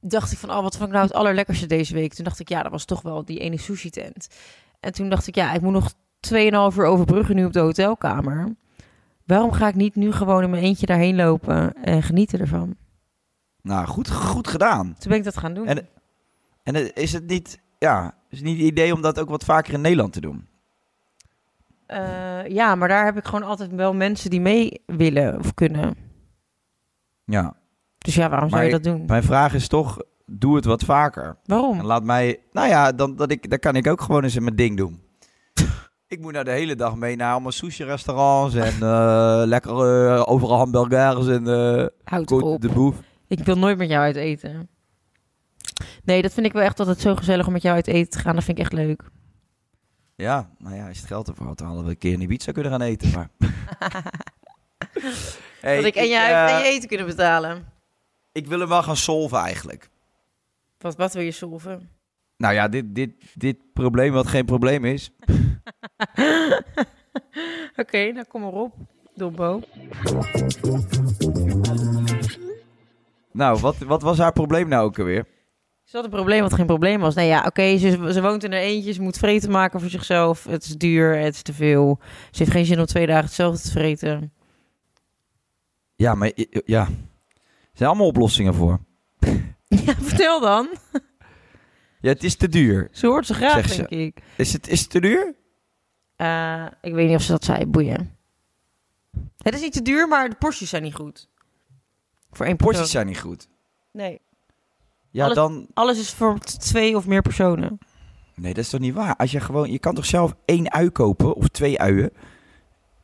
[0.00, 2.14] dacht ik van, oh, wat vond ik nou het allerlekkerste deze week?
[2.14, 4.28] Toen dacht ik, ja, dat was toch wel die ene sushi-tent.
[4.80, 8.54] En toen dacht ik, ja, ik moet nog 2,5 uur overbruggen nu op de hotelkamer.
[9.24, 12.76] Waarom ga ik niet nu gewoon in mijn eentje daarheen lopen en genieten ervan?
[13.62, 14.84] Nou, goed, goed gedaan.
[14.98, 15.66] Toen ben ik dat gaan doen.
[15.66, 15.88] En-
[16.62, 19.74] En is het niet, ja, is het niet het idee om dat ook wat vaker
[19.74, 20.46] in Nederland te doen?
[21.86, 25.94] Eh, ja, maar daar heb ik gewoon altijd wel mensen die mee willen of kunnen.
[27.24, 27.56] Ja.
[27.98, 29.04] Dus ja, waarom zou je dat doen?
[29.06, 31.36] Mijn vraag is toch, doe het wat vaker.
[31.44, 31.78] Waarom?
[31.78, 34.56] En laat mij, nou ja, dan, dat ik, dan kan ik ook gewoon eens mijn
[34.56, 35.00] ding doen.
[36.08, 40.56] ik moet nou de hele dag mee naar allemaal sushi-restaurants en eh lekker eh, overal
[40.56, 41.46] hamburgers en
[42.42, 42.60] op.
[42.60, 42.96] de Boef.
[43.28, 44.68] Ik wil nooit met jou uit eten.
[46.04, 48.18] Nee, dat vind ik wel echt altijd zo gezellig om met jou uit eten te
[48.18, 48.34] gaan.
[48.34, 49.02] Dat vind ik echt leuk.
[50.16, 52.20] Ja, nou ja, als je het geld ervoor had, dan hadden we een keer in
[52.20, 53.10] Ibiza kunnen gaan eten.
[53.10, 53.28] Maar...
[55.60, 57.66] Hey, dat ik en jij en je eten kunnen betalen.
[58.32, 59.90] ik wil hem wel gaan solven eigenlijk.
[60.78, 61.90] Wat, wat wil je solven?
[62.36, 65.10] Nou ja, dit, dit, dit probleem wat geen probleem is.
[67.76, 68.74] Oké, nou kom maar op.
[69.14, 69.60] Dombo.
[73.32, 75.26] Nou, wat, wat was haar probleem nou ook alweer?
[75.86, 77.14] Ze had een probleem wat geen probleem was.
[77.14, 78.92] Nou ja, oké, ze, ze woont in haar eentje.
[78.92, 80.44] Ze moet vreten maken voor zichzelf.
[80.44, 81.98] Het is duur, het is te veel.
[82.30, 84.32] Ze heeft geen zin om twee dagen hetzelfde te vreten.
[85.96, 86.32] Ja, maar
[86.64, 88.78] ja, er zijn allemaal oplossingen voor.
[89.68, 90.68] Ja, vertel dan.
[92.00, 92.88] Ja, het is te duur.
[92.92, 93.76] Ze hoort ze graag, ze.
[93.76, 94.22] denk ik.
[94.36, 95.34] Is het, is het te duur?
[96.16, 97.66] Eh, ik weet niet of ze dat zei.
[97.66, 98.16] Boeien.
[99.38, 101.28] Het is niet te duur, maar de porties zijn niet goed.
[102.30, 102.56] Voor één.
[102.56, 103.48] Porties zijn niet goed.
[103.92, 104.20] Nee.
[105.16, 105.66] Ja, Alles- dan...
[105.74, 107.78] Alles is voor twee of meer personen.
[108.34, 109.16] Nee, dat is toch niet waar?
[109.16, 109.70] Als je gewoon...
[109.70, 111.34] Je kan toch zelf één ui kopen?
[111.34, 112.10] Of twee uien?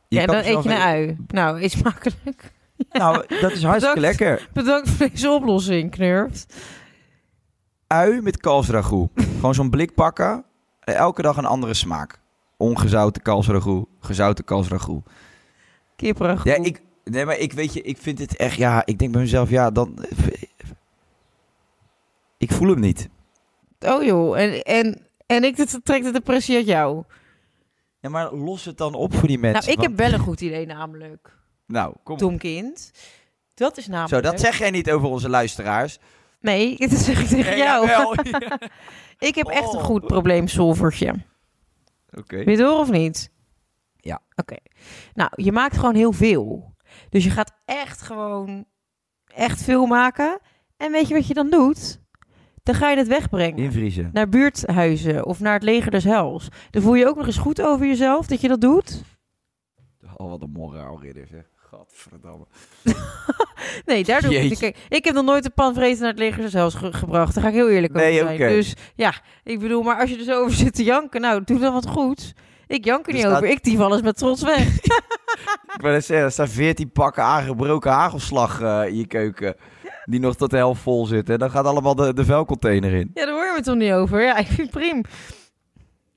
[0.07, 1.17] Je ja, kan dan eet je een ui.
[1.27, 2.53] Nou, is makkelijk.
[2.91, 3.99] Nou, dat is hartstikke Bedankt.
[3.99, 4.49] lekker.
[4.53, 6.55] Bedankt voor deze oplossing, knurft.
[7.87, 9.09] Ui met kalfsragout.
[9.15, 10.45] gewoon zo'n blik pakken.
[10.79, 12.19] en Elke dag een andere smaak.
[12.57, 13.87] Ongezouten kalfsragout.
[13.99, 15.05] Gezouten kalfsragout.
[15.95, 16.43] Kipperig.
[16.43, 16.81] Ja, ik...
[17.03, 17.81] Nee, maar ik weet je...
[17.81, 18.55] Ik vind het echt...
[18.55, 19.49] Ja, ik denk bij mezelf...
[19.49, 19.97] Ja, dan...
[22.43, 23.09] Ik voel hem niet.
[23.79, 27.03] Oh joh, en, en, en ik trek de depressie uit jou.
[27.99, 29.59] Ja, maar los het dan op voor die mensen.
[29.59, 31.37] nou, ik want- heb wel een goed idee namelijk.
[31.67, 32.37] Nou, kom.
[32.37, 32.91] Kind.
[33.53, 34.25] Dat is namelijk...
[34.25, 35.97] Zo, dat zeg jij niet over onze luisteraars.
[36.39, 37.87] Nee, dat zeg ik tegen jou.
[39.29, 39.83] ik heb echt een Oh.
[39.83, 41.13] goed probleemsolvertje.
[42.13, 42.43] Oké.
[42.43, 43.31] Wil je horen of niet?
[43.97, 44.21] Ja.
[44.35, 44.55] Oké.
[45.13, 46.75] Nou, je maakt gewoon heel veel.
[47.09, 48.65] Dus je gaat echt gewoon
[49.25, 50.39] echt veel maken.
[50.77, 52.01] En weet je wat je dan doet?
[52.63, 53.57] Dan ga je het wegbrengen.
[53.63, 54.09] Invriezen.
[54.13, 56.47] Naar buurthuizen of naar het leger des hels.
[56.69, 59.01] Dan voel je ook nog eens goed over jezelf dat je dat doet.
[60.17, 61.43] Oh, wat een moraalridder zeg.
[61.55, 62.45] Gadverdamme.
[63.85, 64.57] Nee, daar doe ik.
[64.57, 67.33] Kijk, ik heb nog nooit een pan vreten naar het leger des hels ge- gebracht.
[67.33, 68.49] Daar ga ik heel eerlijk Nee, over zijn.
[68.49, 71.59] Dus ja, ik bedoel, maar als je er zo over zit te janken, nou, doe
[71.59, 72.33] dan wat goed.
[72.73, 73.47] Ik jank er niet staat- over.
[73.49, 74.67] Ik dief alles met trots weg.
[75.75, 79.55] Ik wou net zeggen, er staan 14 pakken aangebroken hagelslag eh, in je keuken.
[80.05, 81.33] Die nog tot de helft vol zitten.
[81.33, 83.11] En dan gaat allemaal de, de vuilcontainer in.
[83.13, 84.21] ja, daar hoor je me toch niet over.
[84.21, 85.01] Ja, ik vind het prima.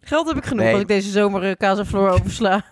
[0.00, 0.72] Geld heb ik genoeg Nee.
[0.72, 2.64] als ik deze zomer eh, kaas en floor oversla.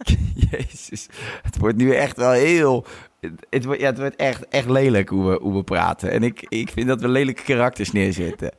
[0.50, 1.06] Jezus.
[1.42, 2.86] Het wordt nu echt wel heel...
[3.20, 6.10] Het, het wordt, ja, het wordt echt, echt lelijk hoe we, hoe we praten.
[6.10, 8.54] En ik, ik vind dat we lelijke karakters neerzetten.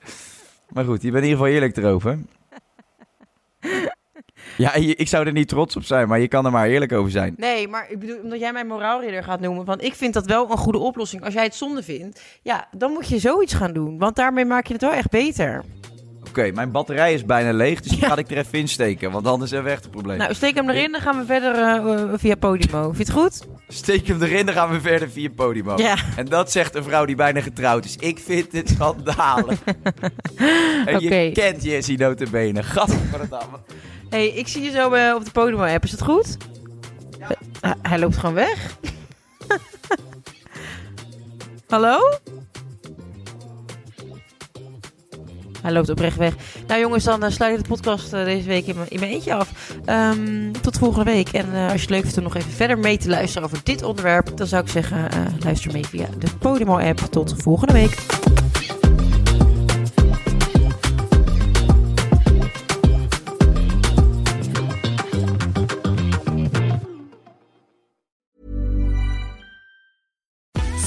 [0.70, 2.20] Maar goed, je bent in ieder geval eerlijk erover.
[4.58, 7.12] Ja, ik zou er niet trots op zijn, maar je kan er maar eerlijk over
[7.12, 7.34] zijn.
[7.38, 9.66] Nee, maar ik bedoel, omdat jij mij moraalridder gaat noemen.
[9.66, 11.24] Want ik vind dat wel een goede oplossing.
[11.24, 13.98] Als jij het zonde vindt, ja, dan moet je zoiets gaan doen.
[13.98, 15.64] Want daarmee maak je het wel echt beter.
[16.34, 19.12] Oké, mijn batterij is bijna leeg, dus die ga ik er even in steken.
[19.12, 20.18] Want anders hebben we echt een probleem.
[20.18, 22.84] Nou, steek hem erin, dan gaan we verder eh, eh, via Podimo.
[22.92, 23.48] Vind je het goed?
[23.68, 25.78] Steek hem erin, dan gaan we verder via Podimo.
[25.78, 25.96] Ja.
[26.16, 27.96] En dat zegt een vrouw die bijna getrouwd is.
[27.96, 29.60] Ik vind dit schandalig.
[30.86, 31.16] en Oké.
[31.16, 32.64] je kent Jessie notabene.
[32.64, 33.58] Gadverdamme.
[34.10, 35.84] hey, ik zie je zo eh, op de Podimo-app.
[35.84, 36.38] Is dat goed?
[37.62, 38.78] Eh, hij loopt gewoon weg.
[41.68, 41.98] Hallo?
[45.64, 46.34] Hij loopt oprecht weg.
[46.68, 49.52] Nou jongens, dan eh, sluit ik de podcast eh, deze week in mijn, eentje af.
[49.86, 51.30] Ehm, tot volgende week.
[51.30, 53.60] En eh, als je het leuk vindt om nog even verder mee te luisteren over
[53.64, 54.38] dit onderwerp...
[54.38, 55.08] dan zou ik zeggen,
[55.40, 57.00] luister mee via de Podimo-app.
[57.00, 57.96] Tot volgende week.